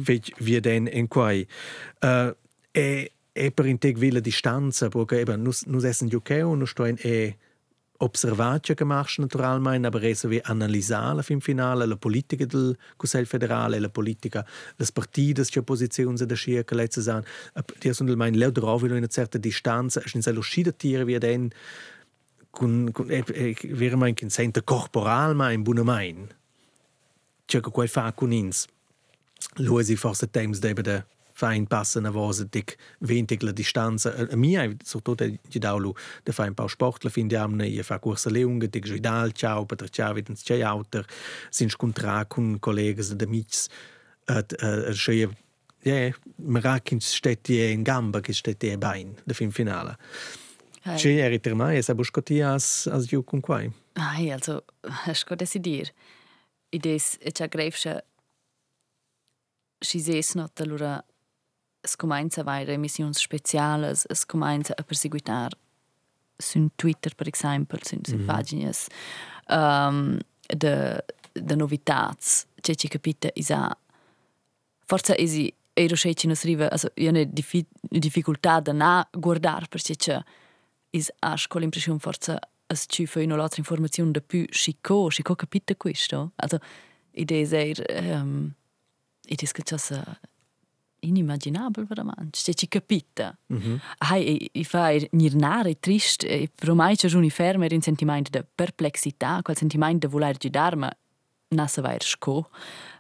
fech 0.04 0.32
wir 0.40 0.62
den 0.62 0.88
in 0.88 1.08
quai. 1.08 1.48
Uh, 2.02 2.32
e 2.72 3.12
e 3.36 3.52
per 3.52 3.66
integ 3.66 3.98
villa 3.98 4.20
distanza 4.20 4.90
perché 4.90 5.20
eben 5.20 5.42
nus 5.42 5.66
nus 5.66 5.84
essen 5.84 6.10
UK 6.14 6.42
und 6.44 6.60
nus 6.60 6.70
sto 6.70 6.86
in 6.86 6.98
e 7.02 7.36
observatio 7.98 8.74
che 8.74 8.84
marcia 8.84 9.22
naturalmente, 9.22 9.88
aber 9.88 10.02
reso 10.02 10.28
wie 10.28 10.42
analizzare 10.42 11.24
fin 11.24 11.40
finale 11.40 11.86
la 11.86 11.96
politica 11.96 12.46
del 12.46 12.78
Consiglio 12.98 13.26
federale, 13.26 13.80
la 13.80 13.90
politica, 13.90 14.46
le 14.76 14.88
partite 14.92 15.44
che 15.44 15.60
opposizione 15.60 16.26
da 16.26 16.36
scia 16.36 16.64
che 16.64 16.76
letzte 16.76 17.02
san, 17.02 17.24
die 17.80 17.94
sono 17.94 18.16
mein 18.16 18.36
leu 18.36 18.52
drauf 18.52 18.84
in 18.84 18.92
una 18.92 19.08
certa 19.08 19.38
distanza, 19.38 20.02
es 20.04 20.12
sind 20.12 20.38
uscita 20.38 20.72
tire 20.72 21.06
wie 21.06 21.20
den 21.20 21.52
con 22.52 22.92
con 22.92 23.10
e, 23.10 23.24
e 23.34 23.56
wäre 23.74 23.96
mein 23.96 24.16
consente 24.16 24.64
corporal 24.64 25.36
ma 25.36 25.52
in 25.52 25.64
buona 25.64 25.84
main. 25.84 26.28
C'è 27.46 27.60
che 27.62 27.72
quel 27.72 27.88
fa 27.88 28.12
con 28.14 28.32
ins. 28.32 28.68
Luisi 29.58 29.96
forse 29.96 30.30
temps 30.30 30.60
de 30.60 30.74
fein 31.34 31.66
passen 31.68 32.06
a 32.06 32.12
vose 32.12 32.46
dic 32.50 32.78
ventig 33.00 33.42
la 33.42 33.52
distanza 33.52 34.14
a 34.14 34.36
mi 34.36 34.56
hai 34.56 34.76
soprattutto 34.84 35.26
di 35.26 35.60
daulu 35.60 35.94
de 36.24 36.32
fa 36.32 36.46
un 36.46 36.54
po' 36.54 36.68
sport 36.68 37.04
la 37.04 37.10
fin 37.10 37.28
di 37.28 37.36
amne 37.36 37.68
e 37.68 37.84
fa 37.84 38.00
corsa 38.00 38.30
leunga 38.30 38.68
dic 38.68 38.86
joidal 38.86 39.32
ciao 39.34 39.66
per 39.66 39.90
ciao 39.90 40.14
videns 40.14 40.44
c'è 40.44 40.62
auter 40.62 41.06
sin 41.50 41.70
scontra 41.70 42.26
con 42.26 42.60
collegas 42.60 43.12
ed 43.12 43.22
amics 43.22 43.68
at 44.26 44.54
a 44.62 44.94
schei 44.94 45.28
ja 45.84 46.14
marakin 46.36 47.00
stetti 47.00 47.60
in 47.72 47.84
gamba 47.84 48.20
che 48.22 48.34
stetti 48.34 48.78
bein 48.78 49.16
de 49.26 49.34
fin 49.34 49.52
finale 49.52 49.98
C'è 50.84 51.16
eri 51.16 51.40
ter 51.40 51.56
mai 51.56 51.78
e 51.78 51.82
sa 51.82 51.96
buscoti 51.96 52.42
as 52.42 52.88
as 52.92 53.06
giu 53.08 53.24
con 53.24 53.40
quai. 53.40 53.72
Ai, 53.94 54.32
also, 54.32 54.66
du 55.28 55.36
decidir. 55.36 55.94
Ides, 56.72 57.18
e 57.22 57.32
c'ha 57.32 57.48
greifsche, 57.48 58.04
si 59.80 60.00
ses 60.00 60.34
not, 60.36 60.60
allora, 60.60 61.04
es 61.84 61.96
comincia 61.96 62.44
a 62.46 62.62
emissioni 62.62 63.14
speciali, 63.14 63.88
es 64.10 64.26
comincia 64.26 64.74
a 64.78 64.84
perseguitar 64.84 65.52
su 66.40 66.70
Twitter, 66.76 67.14
per 67.16 67.28
esempio, 67.28 67.78
su, 67.84 68.00
su 68.04 68.16
mm 68.16 68.20
-hmm. 68.20 68.26
pagine 68.26 68.72
um, 69.50 70.20
de, 70.48 71.04
de 71.34 71.56
novità, 71.56 72.16
c'è 72.62 72.76
ci 72.76 72.88
capita, 72.88 73.30
isa, 73.34 73.78
forse 74.86 75.16
esi, 75.18 75.54
ero 75.74 75.96
c'è 75.96 76.14
ci 76.14 76.28
nos 76.28 76.44
riva, 76.44 76.70
also, 76.70 76.92
io 76.96 77.12
ne 77.12 77.26
diffi, 77.26 77.66
difficoltà 77.82 78.60
da 78.60 78.72
na 78.72 79.08
guardare, 79.12 79.68
perché 79.68 79.96
c'è, 79.96 80.22
is 80.92 81.12
asch 81.20 81.48
con 81.48 81.62
l'impressione 81.62 82.00
forse 82.00 82.40
as 82.68 82.86
ci 82.88 83.06
fa 83.06 83.20
una 83.20 83.42
altra 83.42 83.60
informazione 83.60 84.12
da 84.12 84.22
più 84.22 84.46
scico, 84.50 85.10
scico 85.10 85.36
capita 85.36 85.76
questo. 85.76 86.32
Also, 86.36 86.60
idea 87.12 87.60
è, 87.60 88.16
um, 88.16 88.52
idea 89.26 89.52
che 89.52 89.64
c'è 89.64 89.78
inimmaginabile 91.04 91.86
veramente. 91.88 92.40
C'è 92.42 92.54
ci 92.54 92.68
capita. 92.68 93.38
Mm 93.54 93.58
-hmm. 93.58 93.80
Hai, 93.98 94.50
e 94.52 94.64
fa 94.64 94.92
nirnare, 95.12 95.80
trist, 95.80 96.24
e 96.24 96.50
per 96.54 96.74
mai 96.74 96.96
c'è 96.96 97.14
un 97.16 97.30
fermo 97.30 97.66
un 97.70 97.82
sentimento 97.82 98.30
di 98.30 98.46
perplessità, 98.54 99.40
quel 99.42 99.58
sentimento 99.58 100.08
di 100.08 100.14
voler 100.14 100.38
giudare, 100.38 100.76
ma 100.76 100.98
non 101.54 101.68
sa 101.68 101.82
vai 101.82 101.98
sco. 102.00 102.50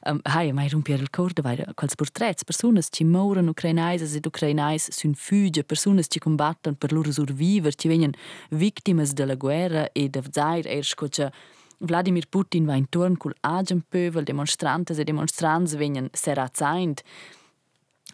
Um, 0.05 0.19
hai, 0.23 0.51
mai 0.51 0.69
rompiere 0.69 1.01
il 1.01 1.09
cuore, 1.09 1.41
vai 1.41 1.57
quels 1.73 1.95
porträts, 1.95 2.43
persone 2.43 2.81
che 2.89 3.03
moran 3.03 3.47
ucrainaises 3.47 4.15
ed 4.15 4.25
ucrainais 4.25 4.89
sun 4.91 5.13
fuge, 5.13 5.63
persone 5.63 6.03
che 6.07 6.19
combattono 6.19 6.75
per 6.75 6.91
loro 6.91 7.11
survivere, 7.11 7.75
che 7.75 7.87
vengono 7.87 8.13
vittime 8.49 9.05
della 9.13 9.35
guerra 9.35 9.91
e 9.91 10.09
da 10.09 10.21
zair 10.29 10.67
er 10.67 10.83
sco 10.83 11.07
che 11.07 11.31
Vladimir 11.79 12.27
Putin 12.29 12.65
va 12.65 12.75
intorno 12.75 13.17
col 13.17 13.35
agempövel, 13.41 14.23
demonstrantes 14.23 14.97
e 14.97 15.03
demonstrants 15.03 15.75
vengono 15.75 16.07
serazzaint. 16.11 17.01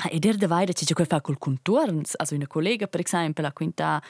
E 0.07 0.19
der 0.19 0.37
da 0.37 0.47
weide 0.47 0.73
ci 0.73 0.93
quel 0.93 1.07
fa 1.07 1.21
col 1.21 1.37
contorns, 1.37 2.15
also 2.17 2.35
una 2.35 2.47
collega 2.47 2.87
per 2.87 3.01
esempio 3.01 3.43
la 3.43 3.51
quinta 3.51 4.01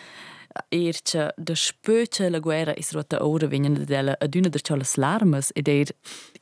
erce 0.68 1.34
da 1.38 1.56
spöce 1.56 2.30
la 2.30 2.40
guerra 2.40 2.74
is 2.76 2.92
rota 2.92 3.26
ora 3.26 3.48
venien 3.48 3.86
della 3.86 4.16
aduna 4.20 4.50
der 4.50 4.62
cholas 4.62 4.96
larmas 4.98 5.52
ed 5.54 5.68
er 5.68 5.94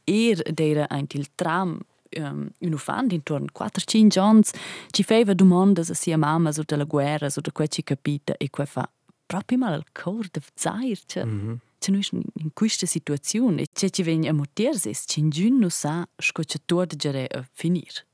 er 0.05 0.41
dera 0.53 0.87
ein 0.89 1.07
til 1.07 1.27
tram 1.35 1.79
um, 2.17 2.49
un 2.59 2.73
ufand 2.73 3.11
intorno 3.11 3.47
4-5 3.53 4.07
giorni 4.07 4.43
ci 4.91 5.03
feva 5.03 5.33
domandas 5.33 5.89
a 5.89 5.93
sia 5.93 6.17
mamma 6.17 6.51
su 6.51 6.63
della 6.63 6.85
guerra 6.85 7.29
su 7.29 7.41
da 7.41 7.51
quel 7.51 7.67
ci 7.67 7.83
capita 7.83 8.33
e 8.37 8.49
quel 8.49 8.67
fa 8.67 8.89
proprio 9.25 9.57
mal 9.57 9.73
al 9.73 9.85
cor 9.91 10.27
de 10.31 10.41
zair 10.55 10.99
cioè 11.05 11.25
mm 11.25 11.39
-hmm. 11.39 11.57
C'è 11.79 11.91
noi 11.91 12.07
in 12.11 12.53
questa 12.53 12.87
situazione 12.87 13.65
c'è 13.71 13.89
ci 13.89 14.01
vegna 14.01 14.31
a 14.31 14.33
motirsis 14.33 15.05
c'è 15.05 15.19
in 15.19 15.29
giun 15.29 15.59
non 15.59 15.69
sa 15.69 16.07
scoccia 16.17 16.57
torgere 16.65 17.27
a 17.27 17.47
finire. 17.53 18.05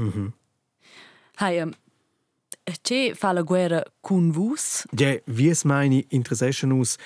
Mm 0.00 0.08
-hmm. 0.08 0.32
Hai, 1.42 1.58
um, 1.60 1.72
ce 2.82 3.14
fa 3.18 3.32
la 3.32 3.42
guerra 3.42 3.82
cun 4.00 4.32
vus? 4.32 4.84
Ja, 4.94 5.16
wie 5.24 5.50
es 5.50 5.64
meine 5.64 6.04
Interesse 6.08 6.66
us. 6.66 6.96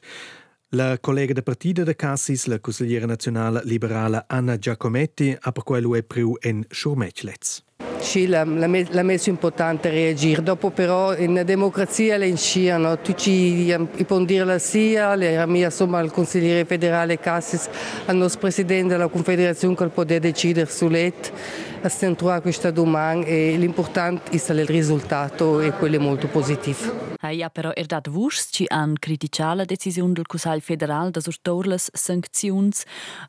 La 0.72 0.98
collega 0.98 1.34
de 1.34 1.44
partida 1.44 1.84
de 1.84 1.96
Cassis, 1.96 2.48
la 2.48 2.60
consigliera 2.60 3.06
nazionale 3.06 3.62
liberale 3.64 4.24
Anna 4.28 4.58
Giacometti, 4.58 5.38
ha 5.40 5.52
per 5.52 5.64
quello 5.64 5.96
è 5.96 6.02
più 6.02 6.36
en 6.42 6.66
Schurmetschletz. 6.68 7.64
Sì, 8.00 8.28
la, 8.28 8.44
la, 8.44 8.68
la 8.90 9.04
messo 9.04 9.30
importante 9.30 9.90
reagire. 9.90 10.42
Dopo 10.42 10.72
però 10.72 11.16
in 11.16 11.44
democrazia 11.46 12.18
le 12.18 12.28
insciano, 12.28 13.00
tutti 13.00 13.32
i 13.32 14.06
può 14.06 14.24
dire 14.24 14.44
la 14.44 14.60
SIA, 14.60 15.16
le 15.16 15.46
mia 15.46 15.66
insomma 15.68 16.00
il 16.02 16.12
consigliere 16.12 16.66
federale 16.66 17.20
Cassis, 17.20 17.70
al 18.06 18.16
nostro 18.16 18.42
presidente 18.42 18.94
della 18.94 19.08
Confederazione 19.08 19.76
che 19.76 19.88
può 19.90 20.04
decidere 20.04 20.70
sull'ET, 20.70 21.32
a 21.86 21.90
centrare 21.90 22.42
questa 22.42 22.72
domanda 22.72 23.28
e 23.28 23.56
l'importante 23.58 24.32
è 24.32 24.52
il 24.52 24.66
risultato 24.66 25.60
e 25.62 25.72
quello 25.72 25.96
è 25.96 26.00
molto 26.00 26.28
positivo. 26.28 27.14
Ja, 27.32 27.50
però 27.50 27.72
er 27.74 27.86
dat 27.86 28.08
wurs 28.08 28.50
ci 28.52 28.66
han 28.68 28.96
criticato 29.00 29.56
la 29.56 29.66
decisione 29.66 30.14
del 30.14 30.26
Consiglio 30.26 30.60
federale 30.60 31.12
da 31.12 31.20
sortor 31.20 31.66
le 31.66 31.78
sanzioni, 31.78 32.70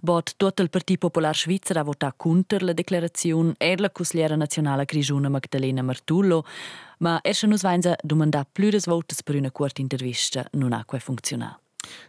bot 0.01 0.35
tot 0.37 0.61
il 0.61 0.69
Partit 0.69 0.99
Popular 0.99 1.35
Svizzer 1.35 1.79
ha 1.79 1.83
votato 1.83 2.15
contro 2.17 2.59
la 2.65 2.73
declarazione 2.73 3.55
e 3.59 3.77
la 3.77 3.91
consigliera 3.91 4.37
nazionale 4.37 4.85
Grigiuna 4.85 5.29
Magdalena 5.29 5.83
Martullo, 5.83 6.45
ma 6.99 7.21
er 7.23 7.35
schon 7.35 7.53
uns 7.53 7.63
weinsa 7.63 7.97
domanda 8.03 8.47
plures 8.51 8.87
votes 8.87 9.23
per 9.23 9.37
una 9.37 9.51
corta 9.51 9.81
intervista 9.81 10.47
non 10.53 10.73
ha 10.73 10.85
funzionà. 10.99 11.59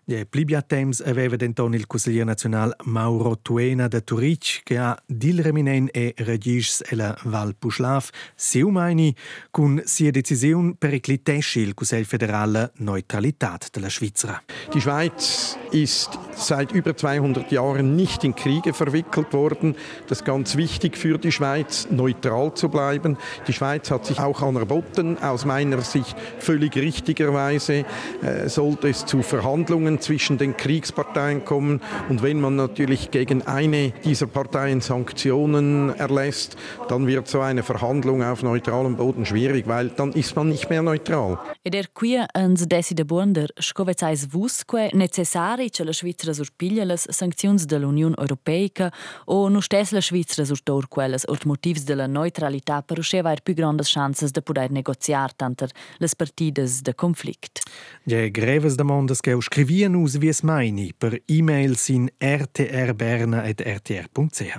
Ja, 0.05 0.23
plibia 0.25 0.61
temps 0.61 1.01
aveva 1.01 1.35
denton 1.35 1.73
il 1.73 1.85
consigliere 1.85 2.25
nazionale 2.25 2.75
Mauro 2.85 3.37
Tuena 3.41 3.87
da 3.87 3.99
Turic 3.99 4.61
che 4.63 4.77
ha 4.77 4.97
dil 5.05 5.41
reminen 5.41 5.89
e 5.91 6.13
regis 6.17 6.81
e 6.87 6.95
la 6.95 7.13
Val 7.23 7.55
Puschlaf 7.55 8.09
seu 8.33 8.69
meini 8.69 9.13
con 9.51 9.81
sia 9.83 10.11
decisione 10.11 10.75
per 10.77 10.93
eclitesci 10.93 11.59
il 11.59 11.73
Consiglio 11.73 12.05
federale 12.05 12.71
Neutralität 12.77 13.69
della 13.71 13.89
Svizzera. 13.89 14.41
Die 14.73 14.79
Schweiz 14.79 15.57
ist 15.71 16.17
seit 16.35 16.71
über 16.71 16.95
200 16.95 17.51
Jahren 17.51 17.95
nicht 17.95 18.23
in 18.23 18.33
Kriege 18.33 18.73
verwickelt 18.73 19.33
worden. 19.33 19.75
Das 20.07 20.19
ist 20.19 20.25
ganz 20.25 20.55
wichtig 20.55 20.97
für 20.97 21.17
die 21.17 21.31
Schweiz, 21.31 21.87
neutral 21.91 22.53
zu 22.53 22.69
bleiben. 22.69 23.17
Die 23.47 23.53
Schweiz 23.53 23.91
hat 23.91 24.05
sich 24.05 24.19
auch 24.19 24.41
anerboten. 24.41 25.17
Aus 25.17 25.45
meiner 25.45 25.81
Sicht 25.81 26.15
völlig 26.39 26.75
richtigerweise 26.75 27.83
äh, 28.21 28.47
sollte 28.47 28.89
es 28.89 29.05
zu 29.05 29.21
Verhandlungen 29.21 29.66
zwischen 29.99 30.37
den 30.37 30.55
Kriegsparteien 30.55 31.43
kommen. 31.45 31.81
Und 32.09 32.21
wenn 32.23 32.39
man 32.39 32.55
natürlich 32.55 33.11
gegen 33.11 33.41
eine 33.45 33.91
dieser 34.03 34.27
Parteien 34.27 34.81
Sanktionen 34.81 35.93
erlässt, 35.95 36.55
dann 36.89 37.07
wird 37.07 37.27
so 37.27 37.41
eine 37.41 37.63
Verhandlung 37.63 38.23
auf 38.23 38.43
neutralem 38.43 38.95
Boden 38.95 39.25
schwierig, 39.25 39.67
weil 39.67 39.89
dann 39.89 40.13
ist 40.13 40.35
man 40.35 40.49
nicht 40.49 40.69
mehr 40.69 40.81
neutral. 40.81 41.37
Ed 41.63 41.75
er 41.75 41.87
qui 41.93 42.17
ans 42.33 42.65
desi 42.67 42.95
de 42.95 43.03
bonder 43.03 43.49
scovezais 43.59 44.27
vusque 44.31 44.89
necessari 44.93 45.69
che 45.69 45.83
la 45.83 45.91
Svizzera 45.91 46.33
surpiglia 46.33 46.85
las 46.85 47.07
sanczions 47.09 47.65
de 47.65 47.77
l'Union 47.77 48.13
Europeica 48.17 48.91
o 49.25 49.49
no 49.49 49.59
stes 49.61 49.91
la 49.91 50.01
Svizzera 50.01 50.45
surtor 50.45 50.87
quelles 50.87 51.25
ort 51.27 51.45
motivs 51.45 51.83
de 51.83 51.95
la 51.95 52.07
neutralità 52.07 52.81
per 52.81 52.99
usceva 52.99 53.31
er 53.31 53.41
più 53.41 53.53
grandes 53.53 53.89
chances 53.89 54.31
de 54.31 54.41
poder 54.41 54.71
negoziar 54.71 55.33
tanter 55.33 55.71
las 55.97 56.15
partidas 56.15 56.81
de 56.81 56.93
conflict. 56.93 57.59
Ja, 58.05 58.29
greves 58.29 58.75
demandas 58.75 59.19
che 59.19 59.33
scrivien 59.57 59.95
us 59.95 60.17
vies 60.21 60.43
meini 60.45 60.93
per 60.93 61.21
e-mails 61.25 61.87
in 61.89 62.11
rtrberna.rtr.ch. 62.21 64.57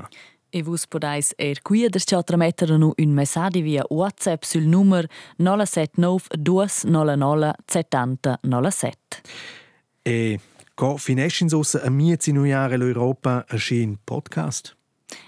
E 0.50 0.62
vus 0.66 0.86
podais 0.90 1.30
er 1.38 1.62
qui 1.62 1.86
der 1.88 2.02
chatra 2.02 2.36
mettere 2.36 2.76
nu 2.76 2.92
un 2.96 3.12
messadi 3.14 3.62
via 3.62 3.84
WhatsApp 3.90 4.42
sul 4.42 4.66
numero 4.66 5.06
079 5.36 6.26
299 6.34 7.52
70 7.66 8.38
07. 8.42 8.98
E 10.02 10.40
co 10.74 10.96
finescin 10.96 11.48
sossa 11.48 11.82
a 11.82 11.90
miez 11.90 12.26
in 12.26 12.44
jahre 12.44 12.76
l'Europa 12.76 13.44
erschien 13.48 13.98
Podcast? 14.04 14.76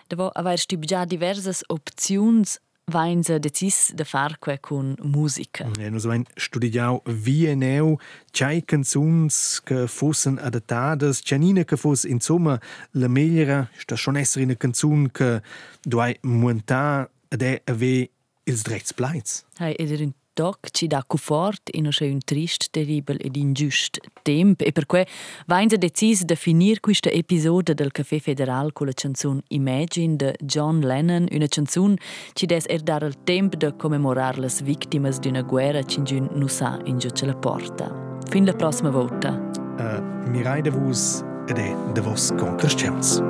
Devo 0.09 0.31
aver 0.35 0.59
stibgià 0.59 1.05
diversas 1.05 1.63
opziuns 1.67 2.59
vainza 2.91 3.39
decis 3.39 3.93
de 3.95 4.05
far 4.05 4.39
que 4.39 4.59
con 4.59 4.97
musica. 5.03 5.67
E 5.79 5.91
nus 5.91 6.05
vain 6.05 6.25
studiau 6.37 7.03
wie 7.07 7.55
neu 7.57 7.99
chai 8.33 8.61
canzuns 8.63 9.61
che 9.65 9.87
fussen 9.87 10.39
adattadas, 10.39 11.23
chanina 11.23 11.65
che 11.65 11.77
fuss 11.77 12.05
insomma 12.05 12.61
la 12.93 13.09
megliera, 13.09 13.69
sta 13.79 13.97
schon 13.97 14.17
esser 14.17 14.43
in 14.43 14.51
a 14.51 14.57
canzun 14.57 15.11
che 15.11 15.41
duai 15.83 16.17
muntà 16.23 17.09
ed 17.29 17.43
è 17.43 17.63
ave 17.65 18.11
ils 18.45 18.63
drets 18.63 18.93
pleits. 18.93 19.45
Hai 19.59 19.75
ed 19.79 19.91
un 20.01 20.13
toc 20.41 20.71
ci 20.71 20.87
dà 20.87 21.05
confort 21.07 21.69
in 21.73 21.87
un 21.87 22.19
trist, 22.25 22.69
terribel 22.71 23.19
ed 23.21 23.37
ingiust 23.37 23.99
temp 24.23 24.61
e 24.63 24.73
per 24.73 24.87
cui 24.87 25.05
vainza 25.47 25.77
decis 25.77 26.25
de 26.25 26.35
finir 26.35 26.81
questa 26.81 27.11
episodio 27.11 27.75
del 27.75 27.91
Café 27.91 28.19
Federal 28.21 28.73
con 28.73 28.87
la 28.87 28.93
canzone 28.95 29.43
Imagine 29.49 30.17
de 30.17 30.35
John 30.41 30.81
Lennon, 30.81 31.27
una 31.31 31.47
canzone 31.47 31.97
ci 32.33 32.47
des 32.47 32.65
er 32.69 32.81
dar 32.81 33.03
il 33.03 33.17
temp 33.25 33.57
de 33.57 33.75
commemorar 33.77 34.39
las 34.39 34.63
victimas 34.63 35.19
d'una 35.19 35.43
guerra 35.43 35.83
cingiun 35.83 36.31
nu 36.33 36.49
sa 36.49 36.79
in 36.85 36.99
giù 36.99 37.11
ce 37.11 37.27
la 37.27 37.37
porta. 37.37 37.93
Fin 38.31 38.45
la 38.45 38.55
prossima 38.55 38.91
volta. 38.91 39.31
Uh, 39.79 40.31
mirai 40.31 40.63
de 40.63 40.71
vus 40.71 41.23
ed 41.49 41.59
è 41.59 41.75
de 41.93 42.01
vos 42.01 42.33
concrescenz. 42.39 43.21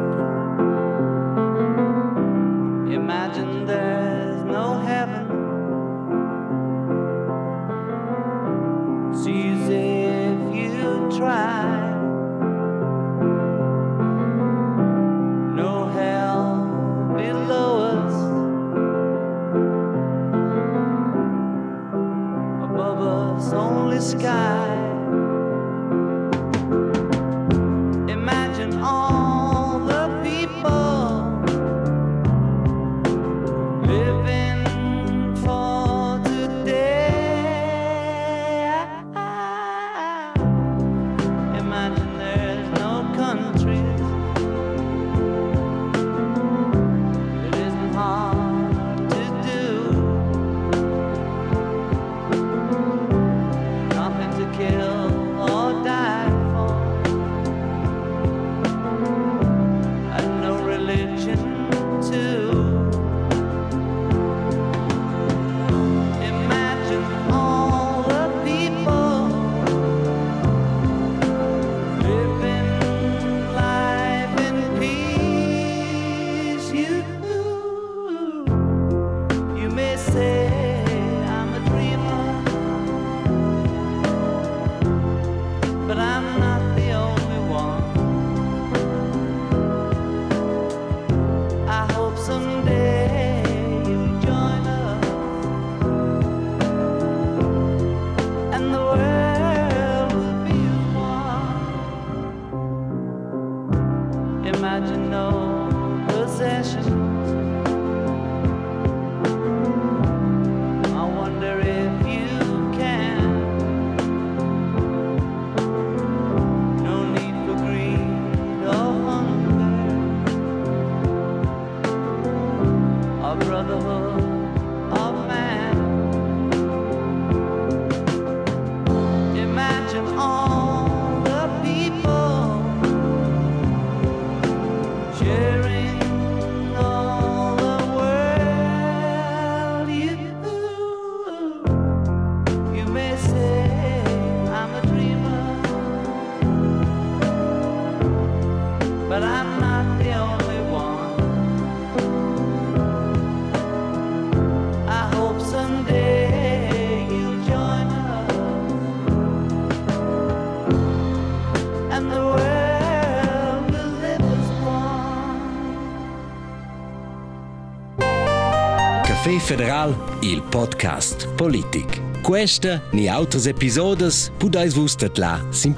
Federal, 169.51 169.97
il 170.23 170.43
podcast 170.43 171.27
Politik. 171.37 172.01
Questa 172.23 172.81
ni 172.93 173.09
altres 173.09 173.49
episodes 173.49 174.31
pudais 174.39 174.73
vus 174.73 174.97
là 175.19 175.41
sin 175.51 175.73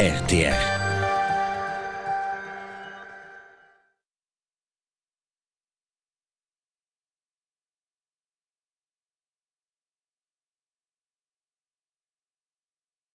RTR. 0.00 0.71